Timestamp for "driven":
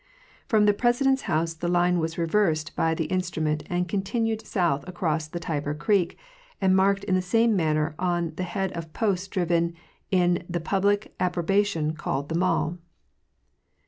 9.27-9.75